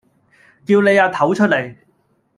[0.65, 1.77] 叫你阿頭出嚟